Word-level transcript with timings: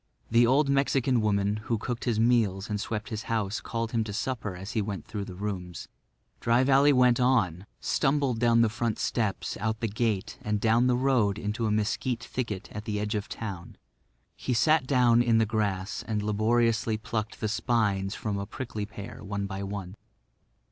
The 0.31 0.47
old 0.47 0.67
Mexican 0.67 1.21
woman 1.21 1.57
who 1.65 1.77
cooked 1.77 2.05
his 2.05 2.19
meals 2.19 2.71
and 2.71 2.81
swept 2.81 3.09
his 3.09 3.25
house 3.29 3.61
called 3.61 3.91
him 3.91 4.03
to 4.05 4.13
supper 4.13 4.55
as 4.55 4.71
he 4.71 4.81
went 4.81 5.05
through 5.05 5.25
the 5.25 5.35
rooms. 5.35 5.87
Dry 6.39 6.63
Valley 6.63 6.91
went 6.91 7.19
on, 7.19 7.67
stumbled 7.79 8.39
down 8.39 8.61
the 8.61 8.67
front 8.69 8.97
steps, 8.97 9.57
out 9.57 9.79
the 9.79 9.87
gate 9.87 10.39
and 10.41 10.59
down 10.59 10.87
the 10.87 10.95
road 10.97 11.37
into 11.37 11.67
a 11.67 11.71
mesquite 11.71 12.23
thicket 12.23 12.67
at 12.71 12.85
the 12.85 12.99
edge 12.99 13.13
of 13.13 13.29
town. 13.29 13.77
He 14.35 14.55
sat 14.55 14.87
down 14.87 15.21
in 15.21 15.37
the 15.37 15.45
grass 15.45 16.03
and 16.07 16.23
laboriously 16.23 16.97
plucked 16.97 17.39
the 17.39 17.47
spines 17.47 18.15
from 18.15 18.39
a 18.39 18.47
prickly 18.47 18.87
pear, 18.87 19.23
one 19.23 19.45
by 19.45 19.61
one. 19.61 19.93